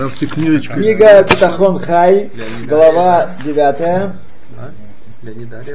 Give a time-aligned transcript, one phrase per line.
[0.00, 0.74] Ставьте книжечку.
[0.74, 2.30] Книга Бетахон Хай,
[2.66, 4.12] глава 9,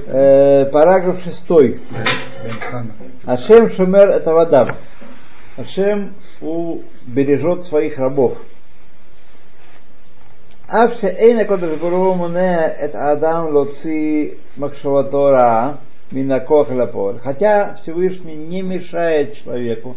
[0.08, 1.79] э, параграф 6.
[3.25, 4.66] Ашем Шумер это вода.
[5.58, 8.38] Ашем убережет своих рабов.
[10.73, 14.27] אף שאין הקודש ברוך הוא מונע את האדם להוציא
[14.57, 15.73] מחשבתו רעה
[16.11, 19.95] מן הכוח אל הפועל, хотя Всевышний не мешает человеку,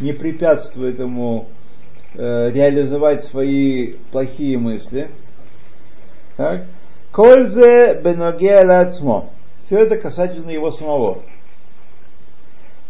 [0.00, 1.59] не препятствует ему э,
[2.15, 5.09] реализовать свои плохие мысли.
[6.37, 6.65] Так?
[7.11, 9.29] Кользе беноге лацмо.
[9.65, 11.19] Все это касательно его самого.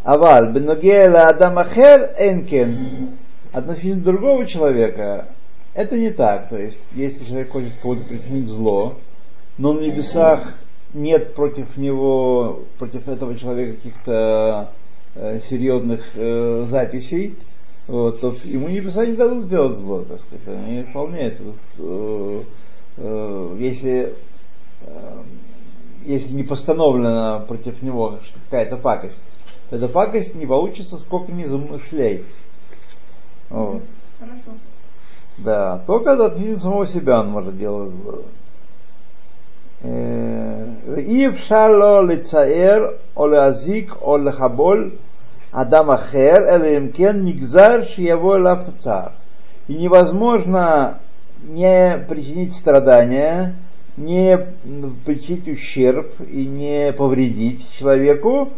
[0.04, 3.18] Аваль беноге ла адам ахер энкен.
[3.54, 5.28] Относительно другого человека
[5.74, 6.50] это не так.
[6.50, 8.98] То есть, если человек хочет кого-то причинить зло,
[9.58, 10.54] но на небесах
[10.94, 14.72] нет против него, против этого человека каких-то
[15.16, 17.36] э, серьезных э, записей,
[17.92, 20.48] вот, то ему небеса не дадут сделать зло, так сказать.
[20.48, 21.44] Они вполне это,
[21.78, 22.44] э,
[22.96, 24.16] э, если,
[24.84, 25.24] э,
[26.06, 29.22] если не постановлена против него какая-то пакость,
[29.70, 32.24] то эта пакость не получится, сколько ни замышляй.
[33.50, 33.82] Вот.
[34.18, 34.58] Хорошо.
[35.40, 38.22] Да, только от самого себя он может делать зло.
[39.82, 44.94] Э, и в шало лицаэр, олазик, олхаболь,
[45.52, 49.12] Адам Ахер, Элемкен, Нигзар, Шиево, Лапцар.
[49.68, 51.00] И невозможно
[51.44, 53.56] не причинить страдания,
[53.98, 54.38] не
[55.06, 58.50] причинить ущерб и не повредить человеку,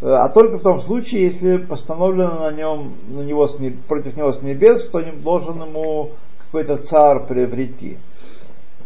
[0.00, 3.48] э, а только в том случае, если постановлено на нем, на него,
[3.88, 6.12] против него с небес, что не должен ему
[6.44, 7.98] какой-то цар приобрети.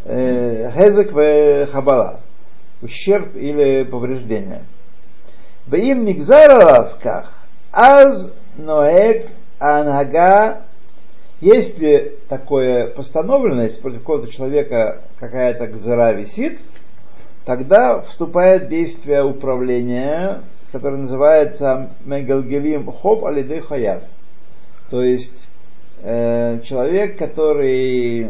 [0.04, 2.20] Э, Хезек в Хабала.
[2.82, 4.62] Ущерб или повреждение.
[5.70, 7.30] Им нигзара в
[7.72, 9.26] аз ноэг
[9.58, 10.62] анага
[11.40, 16.58] если такое постановленность против какого-то человека какая-то гзара висит,
[17.46, 24.02] тогда вступает действие управления, которое называется Мегалгелим Хоп Алидей Хаяв.
[24.90, 25.46] То есть
[26.02, 28.28] э, человек, который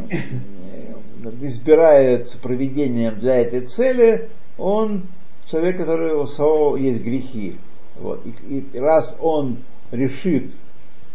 [1.42, 5.02] избирается проведением для этой цели, он
[5.50, 7.56] человек, который у самого есть грехи.
[8.00, 8.22] Вот.
[8.48, 9.58] И, и раз он
[9.92, 10.50] решит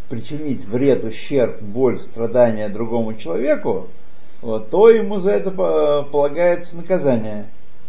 [0.09, 3.87] причинить вред, ущерб, боль, страдания другому человеку,
[4.41, 7.47] вот, то ему за это полагается наказание,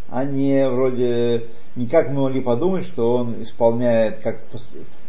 [0.08, 4.40] а не вроде никак мы могли подумать, что он исполняет как,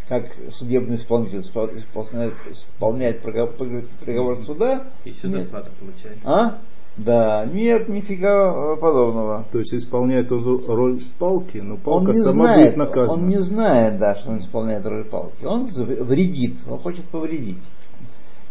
[0.09, 4.88] как судебный исполнитель исполняет, исполняет приговор, суда.
[5.06, 6.18] И еще зарплату получает.
[6.25, 6.58] А?
[6.97, 9.46] Да, нет, нифига подобного.
[9.52, 13.13] То есть исполняет роль палки, но палка он сама знает, будет наказана.
[13.13, 15.46] Он не знает, да, что он исполняет роль палки.
[15.46, 17.59] Он вредит, он хочет повредить.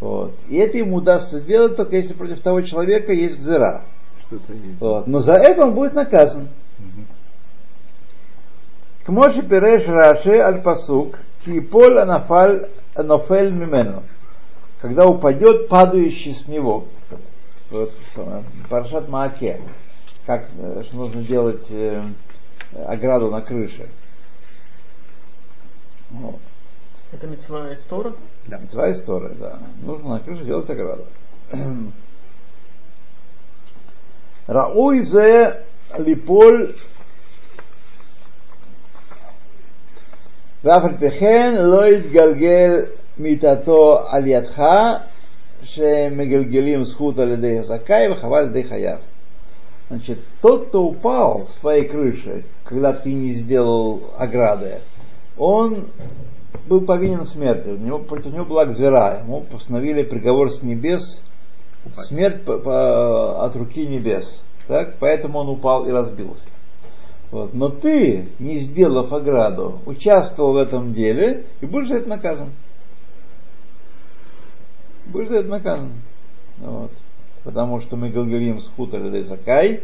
[0.00, 0.32] Вот.
[0.48, 3.82] И это ему удастся сделать только если против того человека есть гзера.
[4.26, 4.80] Что-то есть.
[4.80, 5.06] Вот.
[5.08, 6.48] Но за это он будет наказан.
[9.04, 14.02] Кмоши переш раши аль пасук, кипол анафаль анофель мимену.
[14.80, 16.84] Когда упадет падающий с него
[17.69, 17.91] вот,
[18.69, 19.61] Паршат Мааке,
[20.25, 22.03] как э, что нужно делать э,
[22.87, 23.87] ограду на крыше.
[26.09, 26.39] Вот.
[27.11, 28.13] Это мецва истора?
[28.47, 28.57] Да.
[28.57, 29.59] Мецва истора, да.
[29.81, 31.05] Нужно на крыше делать ограду.
[34.47, 35.63] Рауй зе
[35.97, 36.73] липоль
[40.63, 42.85] ואף על פי כן לא יתגלגל
[43.17, 44.61] מיתתו על ידך
[45.74, 49.00] Шемегельгелим схута лидей закай, хаваль лидей хаяв.
[49.88, 54.80] Значит, тот, кто упал с твоей крыши, когда ты не сделал ограды,
[55.36, 55.86] он
[56.66, 57.68] был повинен смерти.
[57.68, 59.20] У него, против него была гзера.
[59.22, 61.22] Ему постановили приговор с небес,
[61.94, 64.40] смерть по, по, от руки небес.
[64.66, 64.96] Так?
[64.98, 66.42] Поэтому он упал и разбился.
[67.30, 67.54] Вот.
[67.54, 72.50] Но ты, не сделав ограду, участвовал в этом деле и будешь за это наказан
[75.06, 75.90] будет Макан.
[76.58, 76.92] Вот.
[77.44, 79.82] Потому что мы говорим с хутора Дезакай,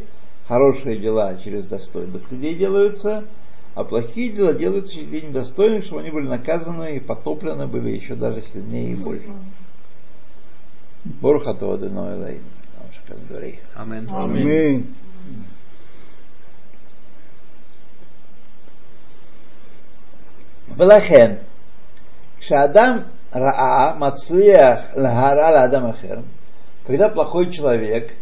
[0.48, 3.24] хорошие дела через достойных людей делаются,
[3.74, 8.14] а плохие дела делаются через людей недостойных, чтобы они были наказаны и потоплены были еще
[8.14, 9.30] даже сильнее и больше.
[11.04, 12.40] Борха того Деноэлай.
[13.74, 14.08] Амин.
[14.10, 14.86] Амин.
[20.76, 21.38] Велахен.
[22.46, 26.22] Шадам раа мацлиях лгара ладам ахер.
[26.86, 28.12] Когда плохой человек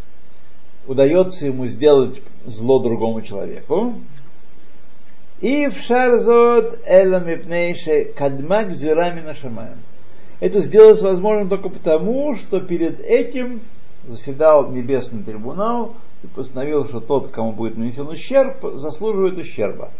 [0.87, 3.95] удается ему сделать зло другому человеку,
[5.41, 9.79] и в шарзот эламипнейше кадмак зирами нашамаем.
[10.41, 13.63] Это сделалось возможным только потому, что перед этим
[14.07, 19.91] заседал небесный трибунал и постановил, что тот, кому будет нанесен ущерб, заслуживает ущерба.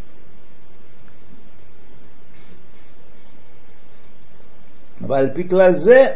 [5.11, 6.07] ועל פי כלל זה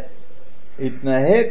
[0.79, 1.47] התנהג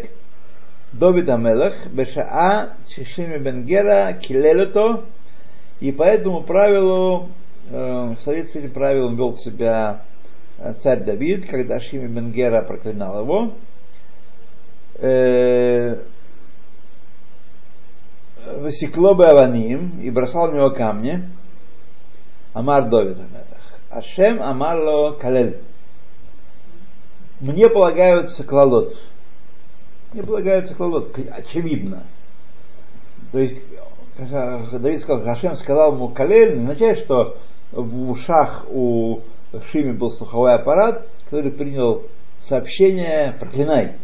[0.94, 4.66] דוד המלך בשעה ששימי בן גרה קילל
[5.82, 7.30] и по этому правилу,
[7.70, 10.02] в соответствии правилом вел себя
[10.78, 13.54] царь Давид, когда Шими Бенгера проклинал его.
[18.46, 21.28] Васекло Баваним и бросал в него камни.
[22.54, 23.18] Амар Довид
[23.90, 25.60] Ашем Амарло Калель.
[27.44, 28.96] Мне полагаются клалот.
[30.14, 32.04] Мне полагаются клалот, очевидно.
[33.34, 33.60] То есть,
[34.18, 37.36] Давид сказал, Хашем сказал ему Калель, означает, что
[37.74, 39.20] в ушах у
[39.72, 42.04] Шими был слуховой аппарат, который принял
[42.44, 43.98] сообщение «проклинай».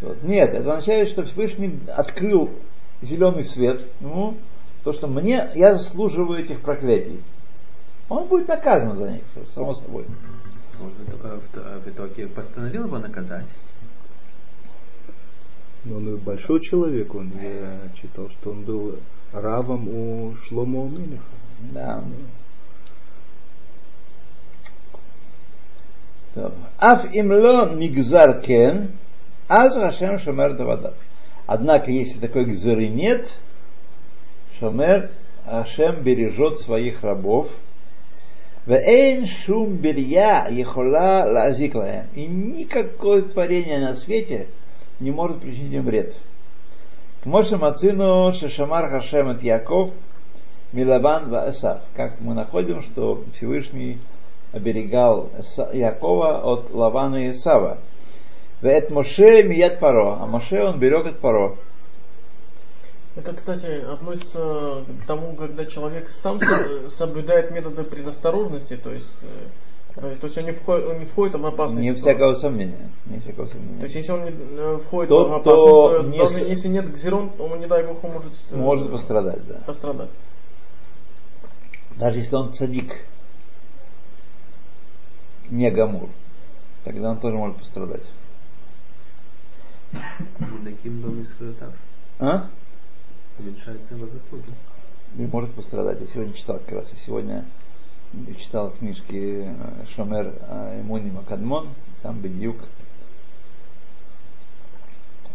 [0.00, 0.24] Вот.
[0.24, 2.50] Нет, это означает, что Всевышний открыл
[3.02, 4.34] зеленый свет ему,
[4.82, 7.20] то, что мне, я заслуживаю этих проклятий.
[8.08, 9.22] Он будет наказан за них,
[9.54, 10.06] само собой.
[10.80, 13.48] Он в, в итоге постановил его наказать.
[15.84, 18.98] Но он и большой человек, он, я читал, что он был
[19.32, 21.22] равом у Шломо Мелеха.
[21.72, 22.04] Да.
[26.78, 28.92] Аф имло мигзар кен,
[29.48, 30.94] аз Рашем шамер давадав.
[31.46, 33.28] Однако, если такой гзыры нет,
[34.60, 35.10] шамер
[35.46, 37.50] Ашем бережет своих рабов,
[38.68, 41.74] Вэйн шум белья ехола лазик
[42.14, 44.48] И никакое творение на свете
[45.00, 46.14] не может причинить им вред.
[47.22, 49.92] К Моше Мацину Шашамар Хашем от Яков
[50.72, 51.80] Милаван Ваэсав.
[51.94, 53.96] Как мы находим, что Всевышний
[54.52, 55.30] оберегал
[55.72, 57.78] Якова от Лавана и Исава.
[58.60, 60.18] Вэт Моше Мият Паро.
[60.20, 61.56] А Моше он берег от Паро.
[63.18, 66.38] Это, кстати, относится к тому, когда человек сам
[66.88, 69.08] соблюдает методы предосторожности, то есть,
[69.96, 71.82] э, то есть он не входит, он не входит в опасность.
[71.82, 72.88] Не всякого сомнения.
[73.06, 73.78] Не всякого сомнения.
[73.78, 76.68] То есть если он не э, входит Тот, в опасность, то не даже с- если
[76.68, 79.54] нет гзерон, он, не дай бог, он может, э, Может пострадать, да.
[79.66, 80.10] пострадать.
[81.96, 83.04] Даже если он цадик,
[85.50, 86.08] не гамур,
[86.84, 88.02] тогда он тоже может пострадать.
[92.20, 92.48] А?
[93.38, 94.52] Уменьшаются его заслуги.
[95.16, 96.00] И может пострадать.
[96.00, 96.86] Я сегодня читал как раз.
[96.92, 97.44] Я сегодня
[98.38, 99.54] читал книжки э,
[99.94, 101.68] Шомер э, Имуни Макадмон,
[102.02, 102.56] там Бедюк.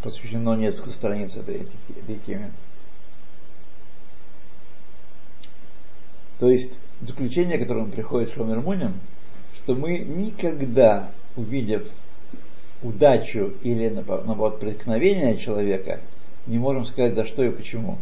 [0.02, 2.50] Посвящено несколько страниц этой, этой, теме.
[6.38, 9.00] То есть заключение, к которому приходит Шомер Муним,
[9.56, 11.86] что мы никогда, увидев
[12.82, 16.00] удачу или наоборот преткновение человека,
[16.46, 17.98] не можем сказать за что и почему.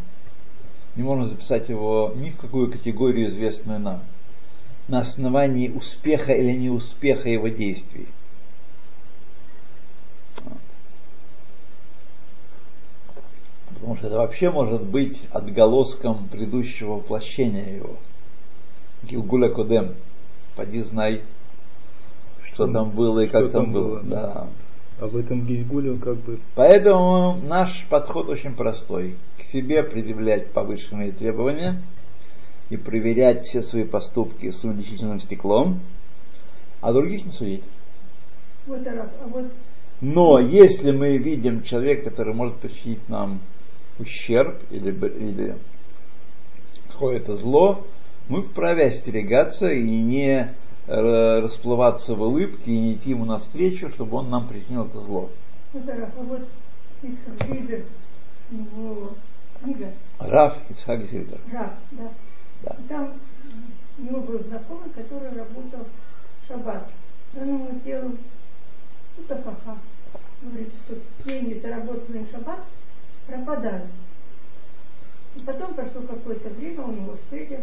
[0.95, 4.01] Не можем записать его ни в какую категорию, известную нам,
[4.87, 8.07] на основании успеха или неуспеха его действий.
[13.69, 17.97] Потому что это вообще может быть отголоском предыдущего воплощения его.
[19.03, 19.95] Гилгуля Кодем.
[20.55, 21.21] Поди знай,
[22.43, 23.99] что там было и что как там там было.
[23.99, 24.47] было, Да.
[24.99, 29.15] А в этом Гильгуле как бы Поэтому наш подход очень простой.
[29.37, 31.81] К себе предъявлять повышенные требования
[32.69, 35.79] и проверять все свои поступки с увеличительным стеклом,
[36.81, 37.63] а других не судить.
[38.65, 39.45] Вот, а вот
[39.99, 43.41] Но если мы видим человека, который может причинить нам
[43.99, 45.55] ущерб или, или
[46.91, 47.85] какое-то зло,
[48.29, 50.53] мы вправе остерегаться и не
[50.87, 55.29] расплываться в улыбке и идти ему навстречу, чтобы он нам причинил это зло.
[60.19, 61.39] а Раф Ицхак Зильбер.
[61.51, 62.11] «Раб», да.
[62.63, 62.75] Да.
[62.79, 63.13] И Там
[63.97, 65.85] у него был знакомый, который работал
[66.43, 66.89] в шаббат.
[67.39, 68.11] Он ему сделал
[69.17, 69.77] ну, тафаха.
[70.41, 72.59] Говорит, что деньги, заработанные в шаббат,
[73.27, 73.85] пропадают.
[75.35, 77.61] И потом прошло какое-то время, он его встретил,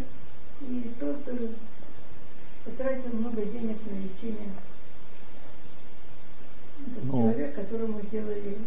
[0.62, 1.48] и тот э,
[2.64, 4.48] потратил много денег на лечение.
[6.86, 7.12] Этот Ну.
[7.12, 8.58] человек, которому сделали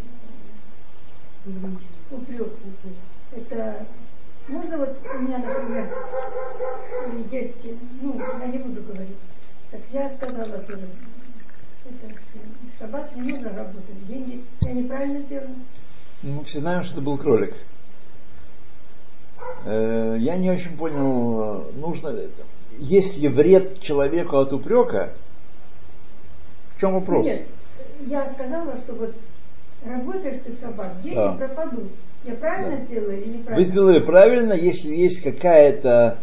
[1.46, 1.50] э,
[2.12, 2.54] упрек.
[3.36, 3.86] Это
[4.48, 5.90] можно вот у меня, например,
[7.32, 7.66] есть,
[8.02, 9.18] ну, я не буду говорить.
[9.72, 10.88] Так я сказала тоже,
[11.86, 14.44] это, в шаббат не нужно работать, деньги.
[14.62, 15.56] Я неправильно сделала.
[16.22, 17.56] Ну, Мы все знаем, что это был кролик.
[19.66, 22.10] Э, Я не очень понял, э, нужно,
[22.80, 25.14] есть ли вред человеку от упрека?
[26.76, 27.26] В чем вопрос?
[27.26, 27.44] Нет,
[28.08, 29.14] я сказала, что вот
[29.86, 31.34] Работаешь ты шаббат, деньги Да.
[31.34, 31.92] пропадут.
[32.24, 33.56] Я правильно сделала или неправильно?
[33.56, 36.20] Вы сделали правильно, если есть какая-то,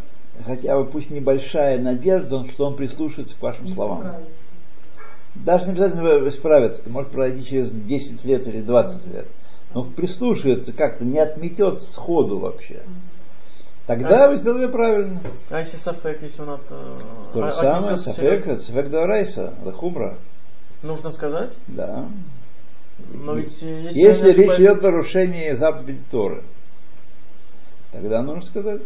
[0.47, 4.01] хотя бы пусть небольшая надежда, что он прислушается к вашим словам.
[4.01, 4.27] Правильно.
[5.35, 9.27] Даже не обязательно исправиться, это может пройти через 10 лет или 20 лет.
[9.75, 12.81] Но прислушается как-то, не отметет сходу вообще.
[13.91, 15.19] Тогда вы сделали правильно.
[15.51, 16.61] А если сафек, если он от...
[16.71, 16.99] э,
[17.33, 20.17] То же а- самое, отнесется сафек, сафек даврайса, лахубра.
[20.85, 21.51] Нужно сказать?
[21.67, 22.07] Да.
[23.13, 26.45] Но ведь э, если, Если речь ошибаюсь- идет о нарушении заповеди Торы,
[27.91, 28.83] тогда нужно сказать.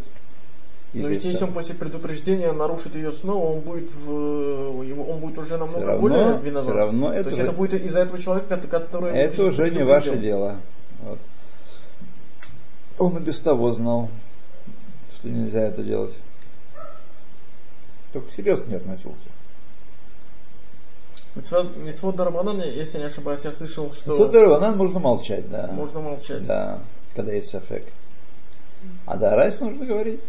[0.94, 5.36] Но ведь если он после предупреждения нарушит ее снова, он будет в, его- он будет
[5.36, 6.64] уже намного равно- более виноват.
[6.64, 9.18] всё равно То это есть же- это будет из-за этого человека, который...
[9.18, 10.56] Это уже не ваше дело.
[11.02, 11.18] Вот.
[12.98, 14.08] Он и без того знал,
[15.24, 16.14] что нельзя это делать.
[18.12, 19.28] Только серьезно не относился.
[21.34, 25.66] Митцвот Дарабанан, если не ошибаюсь, я слышал, что Сотер нам нужно молчать, да.
[25.72, 26.44] можно молчать.
[26.44, 26.80] Да,
[27.16, 27.86] когда есть сафек.
[29.06, 30.20] А да, райс нужно говорить.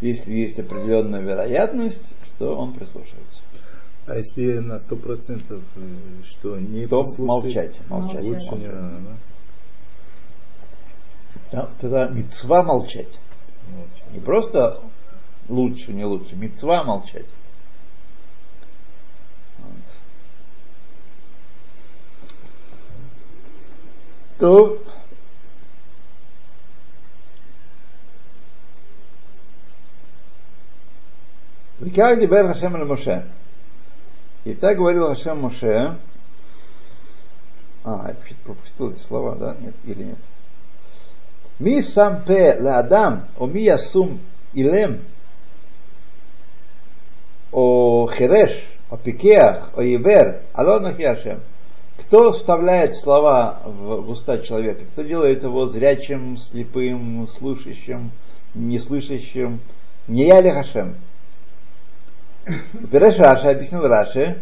[0.00, 3.40] Если есть определенная вероятность, что он прислушается.
[4.06, 8.24] А если на сто процентов, э, что не То послушает, молчать, молчать.
[8.24, 9.16] лучше не надо, да?
[11.52, 13.08] Да, Тогда мецва молчать.
[14.10, 14.80] Не просто
[15.48, 17.26] лучше, не лучше, мецва молчать.
[24.38, 24.82] То
[31.94, 33.30] как дибер Хашем на Моше.
[34.44, 35.98] И так говорил Хашем Моше.
[37.84, 39.56] А, я пропустил эти слова, да?
[39.60, 40.18] Нет, или нет?
[41.59, 44.17] מי שם פה לאדם, או מי ישום
[44.55, 44.93] אילם,
[47.53, 51.39] או חירש, או פיקח, о עיוור, алло нахи Ашем.
[51.97, 54.83] Кто вставляет слова в, в уста человека?
[54.93, 58.11] Кто делает его зрячим, слепым, слышащим,
[58.53, 59.59] неслышащим?
[60.07, 60.95] Не я ли Хашем?
[62.91, 64.37] Пиреш Раши объяснил Раши.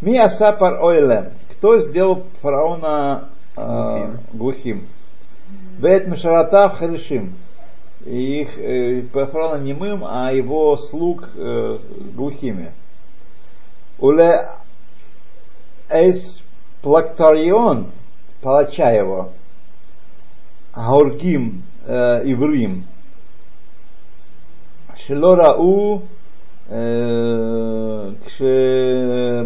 [0.00, 1.30] Ми асапар ойлем.
[1.52, 4.86] Кто сделал фараона э, глухим?
[5.81, 7.33] Вет Мишаратав Харишим.
[8.05, 11.79] И их э, фараона немым, а его слуг э,
[12.15, 12.71] глухими.
[13.99, 14.47] Уле
[15.89, 16.43] эс
[16.81, 17.87] плактарион,
[18.41, 19.31] палача его,
[20.73, 22.85] Аургим э, Иврим,
[25.05, 26.03] Шелора у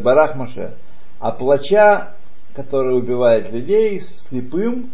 [0.03, 0.75] Барах Маше,
[1.19, 2.13] а плача,
[2.53, 4.91] который убивает людей, слепым,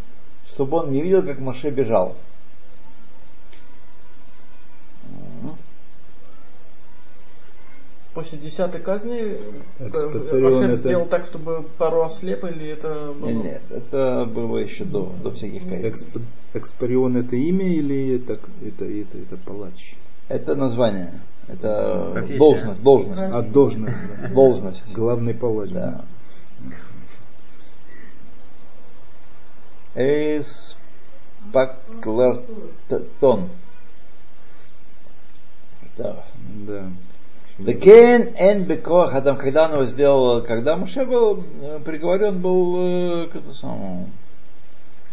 [0.54, 2.16] чтобы он не видел, как Маше бежал.
[8.14, 9.40] После десятой казни э,
[9.80, 13.30] это- сделал так, чтобы пару ослеп, или это было...
[13.30, 15.86] Нет, нет, это было еще до, до всяких кайфов.
[15.94, 16.22] Эксп-
[16.54, 18.34] Экспарион это имя или это,
[18.66, 19.96] это, это, это палач?
[20.28, 22.38] Это название, это Профессия.
[22.38, 24.28] должность, должность, А должность, да.
[24.28, 24.92] должность.
[24.92, 25.72] Главный палач.
[25.72, 26.04] Да.
[29.96, 30.76] Эс
[31.52, 33.50] Паклартон.
[35.98, 36.24] Да.
[36.68, 36.90] Да.
[37.60, 43.28] Лекен эн бекох адам, когда он его сделал, когда Муше был э, приговорен был э,
[43.28, 44.10] к этому самому,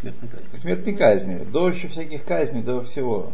[0.00, 0.46] Смертной казни.
[0.52, 3.32] к смертной казни, до еще всяких казней, до всего.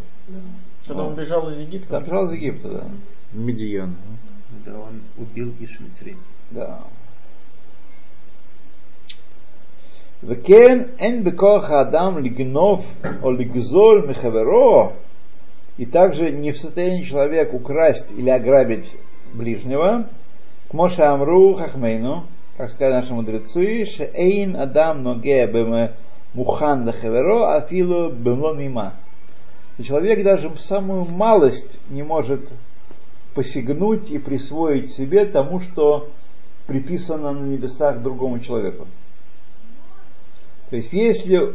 [0.86, 1.90] Когда он бежал из Египта.
[1.90, 2.84] Там бежал из Египта, да.
[3.32, 3.94] Медиан.
[4.64, 6.16] Да, он убил Ишмицри.
[6.50, 6.80] Да.
[10.23, 14.91] וכן אין בכוח האדם לגנוב או לגזול מחברו,
[15.79, 18.91] и также не в состоянии человек украсть или ограбить
[19.33, 20.09] ближнего,
[20.69, 22.25] к Моше Амру Хахмейну,
[22.57, 25.93] как сказали наши мудрецы, шеэйн адам ноге бэме
[26.33, 28.95] мухан лехеверо афилу бэмло мима.
[29.77, 32.41] И человек даже в самую малость не может
[33.33, 36.09] посягнуть и присвоить себе тому, что
[36.67, 38.85] приписано на небесах другому человеку.
[40.74, 41.54] То есть, если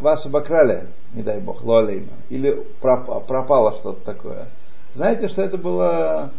[0.00, 4.46] вас обокрали, не дай бог, лолейма, или проп- пропало что-то такое,
[4.94, 6.30] знаете, что это было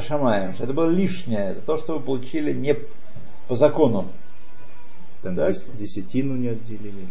[0.00, 2.74] шамаем, что это было лишнее, это то, что вы получили не
[3.46, 4.08] по закону.
[5.22, 5.50] Там Так.
[5.52, 7.06] дес- десятину не отделили.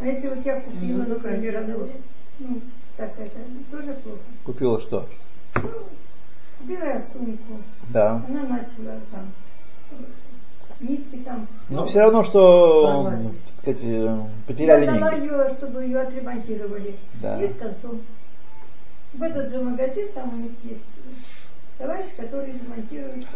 [0.00, 1.90] А если вот я купила, например, одну,
[2.38, 2.60] ну,
[2.96, 3.38] так это
[3.70, 4.18] тоже плохо.
[4.44, 5.06] Купила что?
[6.58, 7.58] Купила я сумку,
[7.90, 8.24] Да.
[8.26, 9.26] она начала там
[10.80, 11.46] нитки там.
[11.68, 13.12] Но все равно, что
[13.58, 15.24] сказать, э, Я потеряли дала деньги.
[15.32, 16.96] ее, чтобы ее отремонтировали.
[17.22, 17.42] Да.
[17.42, 18.00] И с концом.
[19.14, 20.80] В этот же магазин там у них есть
[21.78, 23.26] товарищ, который ремонтирует.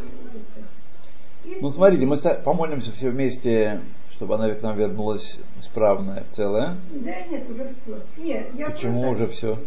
[1.45, 3.81] И Ну, смотрите, мы помолимся все вместе,
[4.13, 6.77] чтобы она к нам вернулась исправная, целая.
[6.93, 8.01] Да нет, уже все.
[8.17, 9.59] Нет, я Почему просто- уже все?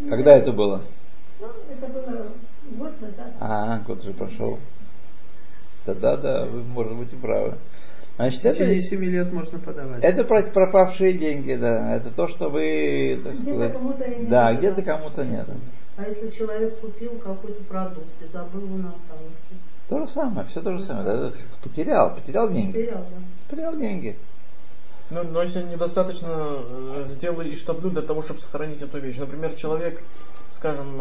[0.00, 0.82] Ну, Когда это было?
[1.40, 2.26] Ну, это было
[2.76, 3.32] год назад.
[3.40, 4.58] А, год уже прошел.
[5.94, 7.54] Да-да-да, вы, может быть, и правы.
[8.16, 10.02] Значит, это, течение 7 лет можно подавать.
[10.04, 11.96] это про- пропавшие деньги, да.
[11.96, 14.58] Это то, что вы, так Где-то сказать, кому-то и да, было.
[14.58, 15.46] где-то кому-то нет.
[15.96, 19.54] А если человек купил какой-то продукт и забыл его на остановке?
[19.88, 21.04] То же самое, все то же самое.
[21.06, 22.72] Да, Потерял, потерял деньги.
[22.72, 23.22] Потерял, да.
[23.48, 24.16] Потерял деньги.
[25.10, 29.16] Ну, но если недостаточно э, сделали штаблю для того, чтобы сохранить эту вещь.
[29.16, 30.02] Например, человек,
[30.52, 31.00] скажем,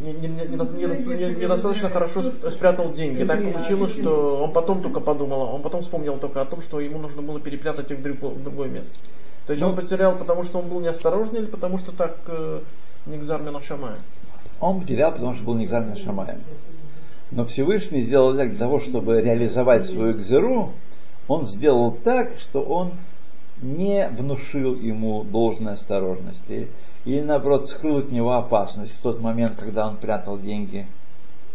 [0.00, 3.24] не- не- не- недо- недо- не- недостаточно хорошо сп- спрятал деньги.
[3.24, 6.98] Так получилось, что он потом только подумал, он потом вспомнил только о том, что ему
[6.98, 8.94] нужно было перепрятать их в друго- в другое место.
[9.46, 12.60] То есть он потерял, потому что он был неосторожный или потому что так э,
[13.06, 13.96] Нигзар Менашамая?
[14.60, 16.40] Он потерял, потому что был экзамен Шамаем.
[17.30, 20.72] Но Всевышний сделал так для того, чтобы реализовать свою экзеру,
[21.28, 22.92] он сделал так, что он
[23.62, 26.68] не внушил ему должной осторожности.
[27.06, 30.86] Или наоборот, скрыл от него опасность в тот момент, когда он прятал деньги.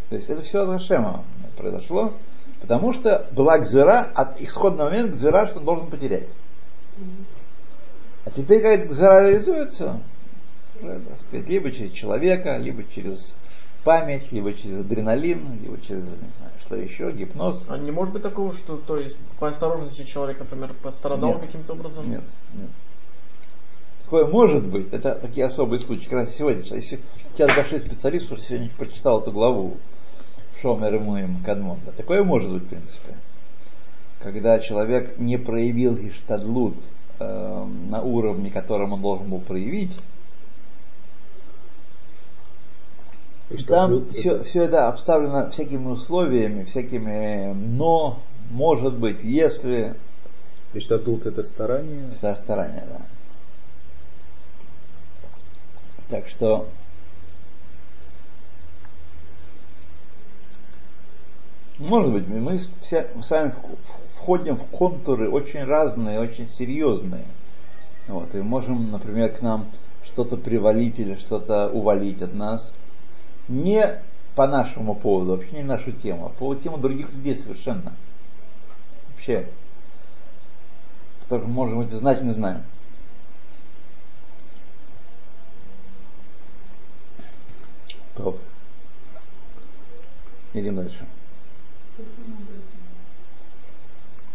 [0.10, 1.26] То есть это все от Хашема
[1.58, 2.14] произошло,
[2.62, 6.28] потому что была гзера, от исходного момента гзера, что он должен потерять.
[8.26, 10.00] А теперь, когда гзера реализуется,
[10.78, 13.36] сказать, либо через человека, либо через
[13.84, 17.66] память, либо через адреналин, либо через, не знаю, что еще, гипноз.
[17.68, 21.42] А не может быть такого, что то есть по осторожности человек, например, пострадал Нет.
[21.42, 22.10] каким-то образом?
[22.10, 22.70] Нет, нет.
[24.12, 26.04] Такое может быть, это такие особые случаи.
[26.04, 27.00] Как раз сегодня, если
[27.32, 29.78] сейчас большой специалист уже сегодня прочитал эту главу
[30.62, 31.78] Шомер Муим Кадмон.
[31.86, 33.16] Да, такое может быть, в принципе.
[34.20, 36.76] Когда человек не проявил иштадлут
[37.20, 39.94] э, на уровне, которым он должен был проявить,
[43.50, 49.96] И Там все, это- все это обставлено всякими условиями, всякими но, может быть, если
[50.74, 52.12] И что тут это старание.
[52.20, 53.06] со стороны, да.
[56.12, 56.68] Так что
[61.80, 63.56] может быть, мы все с вами
[64.14, 67.24] входим в контуры очень разные, очень серьезные.
[68.10, 69.68] Вот, и можем, например, к нам
[70.04, 72.74] что-то привалить или что-то увалить от нас.
[73.48, 74.02] Не
[74.36, 77.94] по нашему поводу, вообще не нашу тему, а по темы других людей совершенно.
[79.14, 79.48] Вообще.
[81.30, 82.64] Тоже можем это знать, не знаем.
[88.22, 88.38] Топ.
[90.54, 91.08] Идем дальше.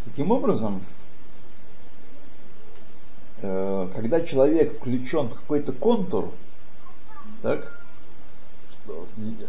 [0.03, 0.81] Таким образом,
[3.41, 6.31] э, когда человек включен в какой-то контур,
[7.41, 7.79] так,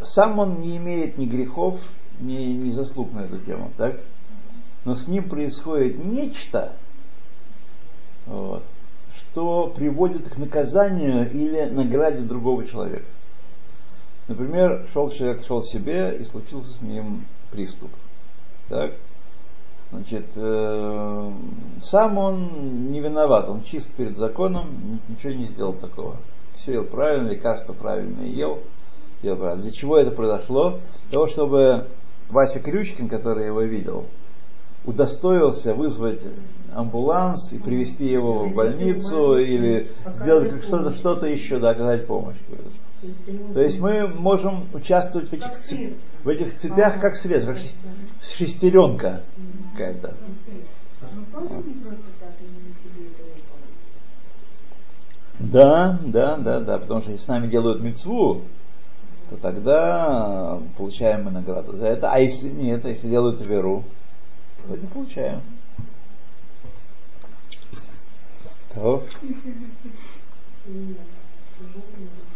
[0.04, 1.80] сам он не имеет ни грехов,
[2.20, 3.98] ни, ни заслуг на эту тему, так,
[4.84, 6.76] но с ним происходит нечто,
[8.26, 8.62] вот,
[9.16, 13.06] что приводит к наказанию или награде другого человека.
[14.28, 17.90] Например, шел человек, шел себе и случился с ним приступ.
[18.68, 18.92] Так?
[19.90, 21.32] Значит, э,
[21.80, 26.16] сам он не виноват, он чист перед законом, ни- ничего не сделал такого.
[26.56, 28.58] Все ел правильно, лекарства правильно ел,
[29.22, 29.62] делал правильно.
[29.62, 30.78] Для чего это произошло?
[31.08, 31.86] Для того, чтобы
[32.28, 34.04] Вася Крючкин, который его видел,
[34.84, 36.20] удостоился вызвать
[36.74, 40.62] амбуланс и привести его в больницу или сделать
[40.96, 42.36] что-то еще, да, оказать помощь.
[43.54, 48.36] То есть мы можем участвовать в этих, цеп- в этих цепях как средство, как шес-
[48.36, 49.22] шестеренка
[49.72, 50.16] какая-то.
[55.38, 58.42] Да, да, да, да, потому что если с нами делают мецву,
[59.30, 62.10] то тогда получаем мы награду за это.
[62.10, 63.84] А если нет, если делают веру,
[64.66, 65.40] то не получаем.
[68.74, 69.04] То.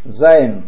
[0.05, 0.65] ז.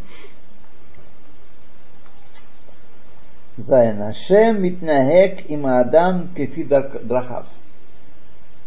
[3.56, 4.02] ז.
[4.02, 7.46] השם מתנהג עם אדם כפי דרכיו.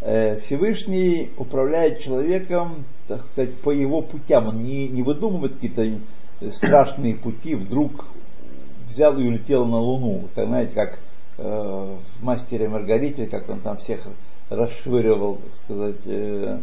[0.02, 4.48] Э, Всевышний управляет человеком, так сказать, по его путям.
[4.48, 6.00] Он не, не выдумывает какие-то
[6.52, 8.06] страшные пути, вдруг
[8.88, 10.28] взял и улетел на Луну.
[10.36, 11.00] Так, знаете, как
[11.38, 11.44] э,
[12.20, 14.02] в «Мастере Маргарите», как он там всех
[14.50, 16.60] расшвыривал, так сказать, э,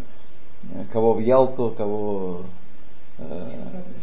[0.93, 2.43] кого в Ялту, кого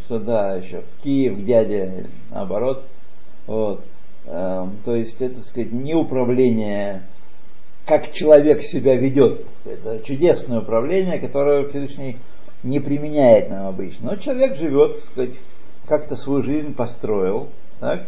[0.08, 2.86] сюда еще, в Киев, к дяде, наоборот.
[3.48, 3.84] Вот.
[4.26, 7.04] Э, то есть, это, так сказать, не управление
[7.86, 9.46] как человек себя ведет.
[9.66, 12.18] Это чудесное управление, которое Всевышний
[12.64, 14.12] не применяет нам обычно.
[14.12, 15.32] Но человек живет, так сказать,
[15.88, 18.06] как-то свою жизнь построил, так,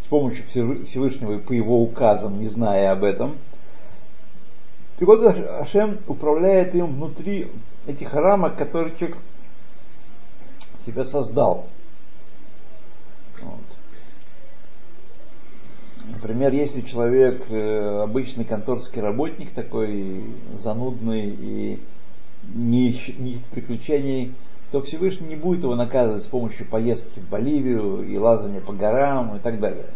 [0.00, 3.36] с помощью Всевышнего и по его указам, не зная об этом.
[4.98, 7.48] И вот Ашем управляет им внутри
[7.86, 9.18] этих рамок, которые человек
[10.86, 11.66] себя создал.
[13.42, 13.60] Вот.
[16.12, 20.24] Например, если человек э, обычный конторский работник, такой
[20.58, 21.82] занудный и
[22.54, 24.32] не ищет, не ищет приключений,
[24.70, 29.36] то Всевышний не будет его наказывать с помощью поездки в Боливию и лазания по горам
[29.36, 29.86] и так далее.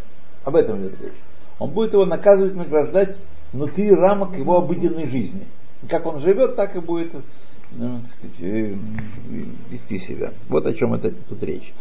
[0.44, 1.12] Об этом идет речь.
[1.58, 3.16] Он будет его наказывать, награждать
[3.52, 5.46] внутри рамок его обыденной жизни.
[5.82, 7.12] И как он живет, так и будет
[7.72, 8.74] ну, сказать, э,
[9.70, 10.32] вести себя.
[10.48, 11.72] Вот о чем это тут речь.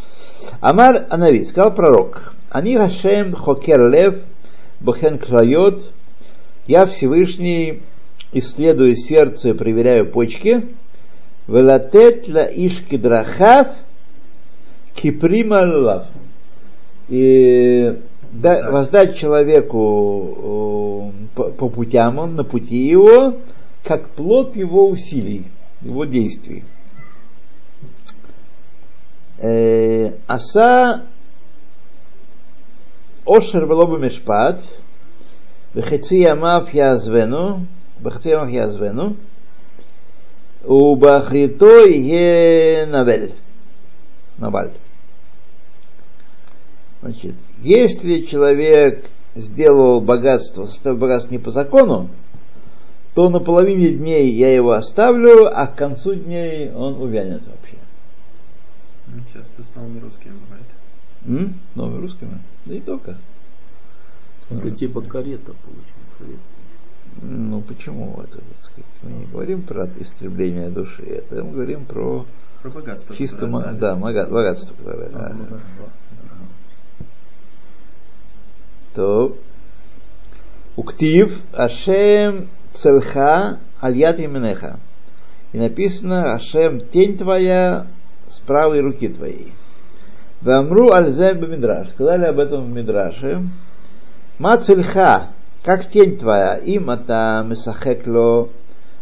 [0.61, 4.15] Амар Анави, сказал пророк, Они Хашем Хокер Лев
[4.79, 5.91] Бахен Крайот,
[6.67, 7.81] я Всевышний
[8.31, 10.67] исследую сердце, проверяю почки,
[11.47, 13.69] Велатет ла ишки драхав
[14.93, 16.07] киприма лав.
[17.07, 17.97] И
[18.31, 23.37] да, воздать человеку по, по путям, он на пути его,
[23.83, 25.47] как плод его усилий,
[25.81, 26.63] его действий.
[29.37, 31.05] Э, аса
[33.25, 34.63] Ошер Велоба Мешпат,
[35.73, 37.67] Бехеци Ямав Язвену,
[37.99, 39.15] Бехеци Ямав Язвену,
[40.65, 41.85] Убахрито
[42.87, 43.35] Навель.
[44.37, 44.71] Наваль.
[47.01, 52.09] Значит, если человек сделал богатство, составил богатство не по закону,
[53.15, 57.75] то на половине дней я его оставлю, а к концу дней он увянет вообще.
[59.33, 60.65] Часто с новыми русскими бывает.
[61.25, 61.53] М?
[61.75, 62.39] Новыми русскими?
[62.65, 63.17] Да и только.
[64.49, 66.39] Это типа карета получается.
[67.21, 72.25] Ну почему это, так сказать, мы не говорим про истребление души, это мы говорим про,
[72.61, 73.15] Про богатство.
[73.15, 73.77] чисто знали.
[73.77, 75.09] да, богатство, которое.
[75.09, 75.35] да.
[78.95, 79.35] То
[80.75, 84.79] Уктив Ашем Цельха Альят Именеха.
[85.51, 87.87] И написано Ашем тень твоя
[88.27, 89.53] с правой руки твоей.
[90.41, 91.89] Вамру Альзем Мидраш.
[91.89, 93.43] Сказали об этом в Мидраше.
[94.37, 95.31] Ма цельха,
[95.63, 98.49] как тень твоя, им это месахекло,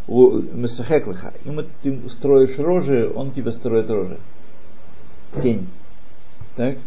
[0.08, 1.34] месахеклиха.
[1.46, 4.18] Им ты строишь рожи, он тебе строит рожи.
[5.44, 5.68] Тень.
[6.56, 6.78] Так?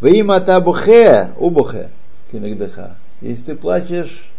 [0.00, 1.88] Вы им это бухе, убухе,
[2.30, 2.96] кинегдеха.
[3.22, 4.30] Если ты плачешь,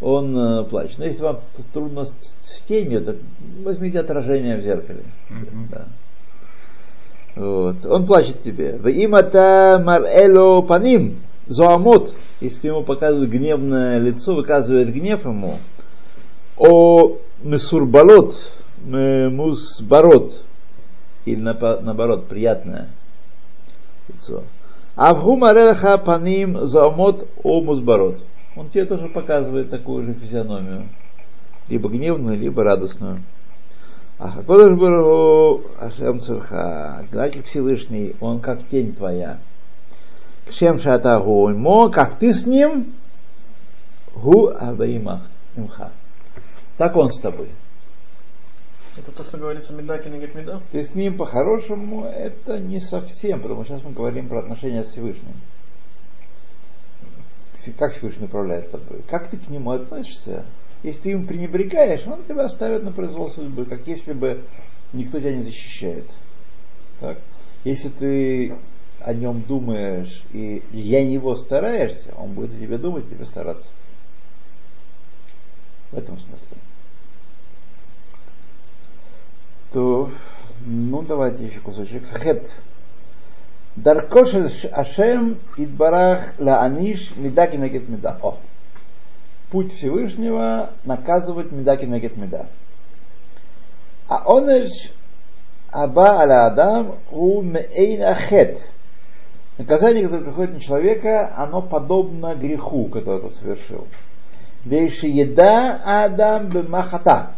[0.00, 0.98] он э, плачет.
[0.98, 1.40] Но если вам
[1.72, 3.16] трудно с, тенью, то
[3.64, 5.02] возьмите отражение в зеркале.
[5.70, 5.86] Да.
[7.36, 7.84] Вот.
[7.84, 8.76] Он плачет тебе.
[8.76, 12.14] В имата марэло паним зоамот.
[12.40, 15.58] Если ему показывают гневное лицо, выказывает гнев ему.
[16.56, 18.34] О месурбалот,
[18.84, 20.42] мусбарот.
[21.24, 22.88] Или наоборот, приятное
[24.08, 24.44] лицо.
[24.96, 28.18] Авгу марэлха паним зоамот о мусбарот.
[28.56, 30.88] Он тебе тоже показывает такую же физиономию.
[31.68, 33.22] Либо гневную, либо радостную.
[34.18, 39.38] А Хакодыш Барагу Ашем Цирха, значит Всевышний, он как тень твоя.
[40.46, 42.92] Кшем Шатагу Мо, как ты с ним,
[44.14, 45.22] Гу Абаимах
[45.56, 45.92] Имха.
[46.76, 47.48] Так он с тобой.
[48.96, 50.60] Это то, что говорится меда кенегет меда.
[50.72, 54.88] Ты с ним по-хорошему, это не совсем, потому что сейчас мы говорим про отношения с
[54.88, 55.34] Всевышним.
[57.78, 59.02] Как Всевышний управляет тобой?
[59.08, 60.44] Как ты к нему относишься?
[60.82, 64.42] Если ты им пренебрегаешь, он тебя оставит на произвол судьбы, как если бы
[64.92, 66.06] никто тебя не защищает.
[67.00, 67.18] Так?
[67.64, 68.56] Если ты
[69.00, 73.68] о нем думаешь и для него стараешься, он будет о тебе думать, тебе стараться.
[75.90, 76.56] В этом смысле.
[79.72, 80.10] То,
[80.64, 82.04] ну давайте еще кусочек.
[82.06, 82.50] Хет.
[83.76, 84.34] דרכו של
[84.72, 88.18] השם יתברך להעניש מידה כנגד מידה.
[88.22, 88.38] О.
[89.50, 92.46] Путь Всевышнего наказывать מידה כנגד מידה.
[94.08, 94.90] העונש
[95.70, 98.58] הבא על האדם הוא מעין החטא.
[99.56, 103.86] Наказание, которое приходит на человека, оно подобно греху, который он совершил.
[104.64, 107.32] ושידע אדם במה חטא.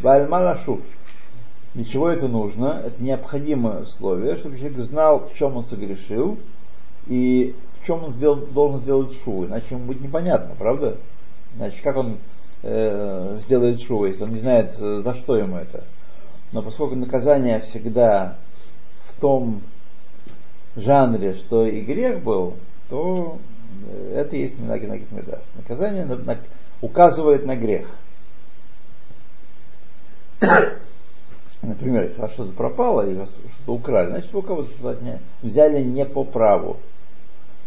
[0.00, 0.82] ועל מה לשוב.
[1.76, 2.84] Для чего это нужно?
[2.86, 6.38] Это необходимое условие, чтобы человек знал, в чем он согрешил
[7.06, 9.44] и в чем он сделал, должен сделать шоу.
[9.44, 10.96] Иначе ему будет непонятно, правда?
[11.54, 12.16] Значит, как он
[12.62, 15.84] э, сделает шоу, если он не знает, э, за что ему это.
[16.50, 18.38] Но поскольку наказание всегда
[19.10, 19.60] в том
[20.76, 22.54] жанре, что и грех был,
[22.88, 23.38] то
[23.86, 25.42] э, это и есть Минаги Нагит Медаш.
[25.56, 26.38] Наказание на- на-
[26.80, 27.86] указывает на грех.
[31.62, 35.82] Например, если у вас что-то пропало или что-то украли, значит вы у кого-то что-то взяли
[35.82, 36.78] не по праву.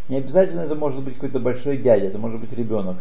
[0.08, 2.98] Не обязательно это может быть какой-то большой дядя, это может быть ребенок.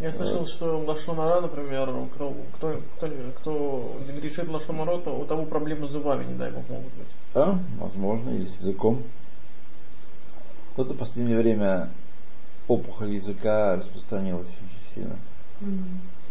[0.00, 5.86] Я слышал, что лашонара, например, кто, кто, кто, кто грешит лашонара, то у того проблемы
[5.86, 7.06] с зубами, не дай бог, могут быть.
[7.32, 9.02] Да, возможно, или с языком.
[10.72, 11.90] Кто-то в последнее время
[12.66, 15.16] опухоль языка распространилась очень сильно.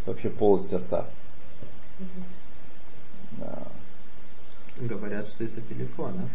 [0.06, 1.06] Вообще полость рта.
[3.38, 3.64] Да.
[4.78, 6.30] Говорят, что из-за телефонов.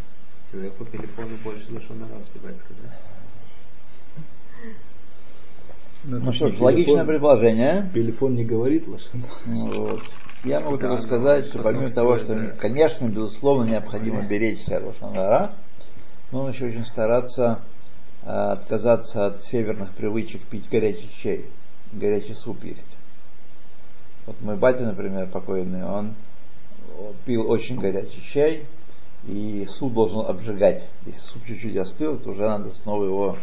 [0.50, 2.92] Человек по телефону больше лошона раз успевает сказать.
[6.04, 7.90] Ну что ж, логичное предложение.
[7.92, 9.10] Телефон не говорит лошадь.
[9.46, 10.02] Ну Вот.
[10.44, 12.46] Я могу Да, только ну, сказать, что помимо того, что, да.
[12.52, 15.52] конечно, безусловно, необходимо беречься от лошадара,
[16.30, 17.60] но еще очень стараться
[18.22, 21.44] э, отказаться от северных привычек пить горячий чай,
[21.92, 22.86] горячий суп есть.
[24.26, 26.14] Вот мой батя, например, покойный, он
[27.24, 28.62] пил очень горячий чай,
[29.26, 30.84] и суп должен обжигать.
[31.06, 33.36] Если суп чуть-чуть остыл, то уже надо снова его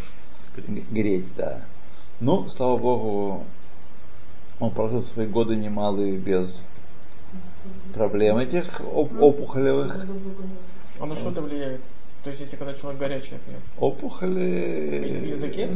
[0.91, 1.61] греть, да.
[2.19, 3.43] Ну, слава богу,
[4.59, 6.63] он прожил свои годы немалые без
[7.93, 10.05] проблем этих оп- опухолевых.
[10.99, 11.81] А на что это влияет?
[12.23, 13.59] То есть, если когда человек горячий пьет?
[13.77, 15.69] Опухоли В языке?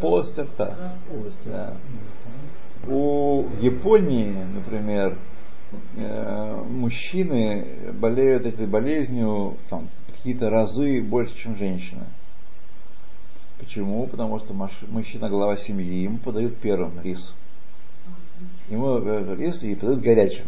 [0.00, 0.76] полости рта.
[1.46, 1.74] Да.
[2.86, 5.16] У Японии, например,
[5.96, 12.04] э, мужчины болеют этой болезнью там, какие-то разы больше, чем женщины.
[13.58, 14.06] Почему?
[14.06, 14.54] Потому что
[14.88, 17.32] мужчина глава семьи, ему подают первым рис.
[18.68, 20.46] Ему э, рис и подают горячим.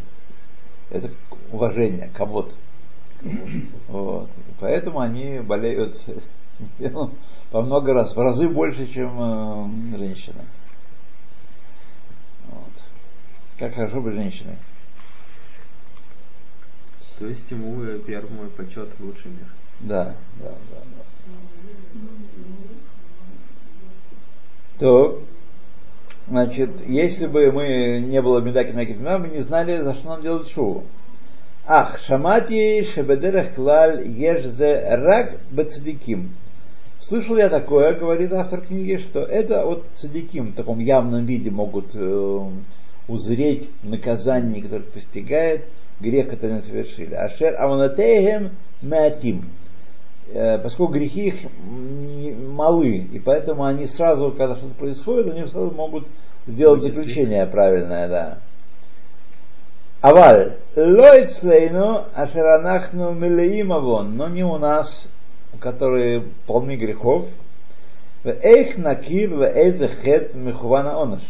[0.90, 1.10] Это
[1.50, 2.54] уважение, кого-то.
[3.88, 4.30] Вот.
[4.60, 6.00] Поэтому они болеют
[7.50, 10.44] по много раз, в разы больше, чем э, женщины.
[12.50, 12.72] Вот.
[13.58, 14.56] Как хорошо быть женщиной.
[17.20, 19.46] То есть ему э, первый мой почет лучше мир.
[19.80, 20.80] Да, да, да.
[20.96, 21.02] да.
[24.78, 25.20] То,
[26.26, 30.48] значит, если бы мы не было Медаки Макипима, мы не знали, за что нам делать
[30.48, 30.84] шоу.
[31.66, 36.30] Ах, шамати шебедерах клаль ешзе рак бецадиким.
[37.00, 41.90] Слышал я такое, говорит автор книги, что это от цадиким в таком явном виде могут
[41.92, 42.40] э,
[43.08, 45.66] узреть наказание, которое постигает
[46.00, 47.14] грех, который они совершили.
[47.14, 48.50] Ашер аманатейхем
[48.82, 49.50] меатим.
[50.32, 51.34] Э, Поскольку грехи их
[52.48, 56.06] малы, и поэтому они сразу, когда что-то происходит, они сразу могут
[56.46, 58.38] сделать заключение правильное, да.
[60.02, 65.06] Аваль, лойцлейну ашеранахну милеим авон, но не у нас,
[65.58, 67.26] которые полны грехов.
[68.24, 71.22] Эйх накир эйзехет михувана оныш.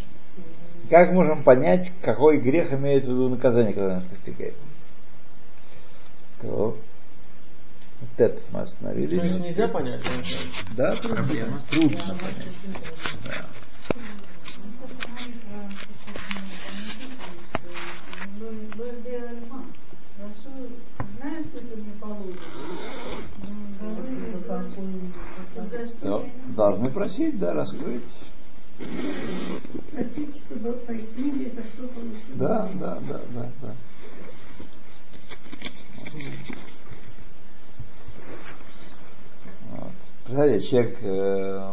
[0.90, 4.54] Как можем понять, какой грех имеет в виду наказание, которое нас постигает?
[6.42, 6.76] То,
[8.00, 9.22] вот это мы То остановились.
[9.22, 10.00] есть нельзя понять?
[10.76, 11.60] Да, трудно, Проблема.
[11.70, 12.48] трудно понять.
[13.24, 13.46] Да.
[26.00, 26.24] Что Да,
[26.56, 28.02] Должны просить, да, раскрыть.
[29.92, 32.34] Просить, чтобы пояснили, за что получили?
[32.34, 33.74] Да, да, да, да, да.
[39.70, 39.92] Вот.
[40.24, 41.72] Представляете, человек, э,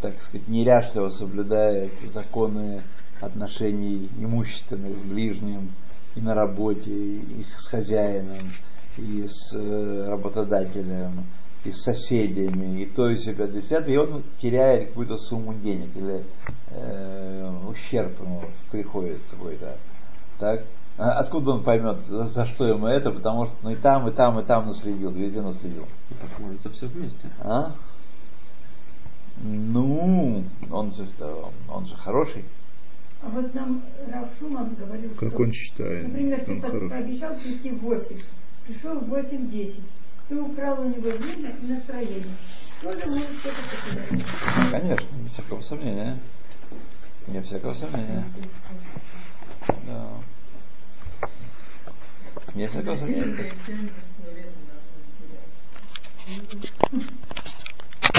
[0.00, 2.82] так сказать, неряшливо соблюдает законы
[3.20, 5.72] отношений имущественных с ближним
[6.16, 8.50] и на работе, и с хозяином,
[8.96, 11.24] и с э, работодателем,
[11.64, 16.24] и с соседями, и то и себя десятое, и он теряет какую-то сумму денег, или
[16.70, 19.76] э, ущерб ему приходит какой-то.
[20.38, 20.64] Так?
[20.98, 24.12] А откуда он поймет, за, за что ему это, потому что ну и там, и
[24.12, 25.86] там, и там наследил, везде наследил.
[26.10, 27.28] И так молится все вместе.
[27.40, 27.72] А?
[29.42, 31.06] Ну, он же,
[31.68, 32.44] он же хороший.
[33.22, 36.08] А вот нам Раф Шуман говорил, Как что, он считает?
[36.08, 36.90] например, ты Он по- хороший.
[36.90, 38.16] пообещал прийти в 8,
[38.66, 39.80] пришел в 8-10,
[40.28, 42.36] ты украл у него время и настроение.
[42.80, 44.26] Тоже может что-то потерять.
[44.70, 46.18] Конечно, без всякого сомнения.
[47.28, 48.24] Без всякого сомнения.
[49.86, 50.10] Да.
[52.54, 53.52] Без всякого сомнения.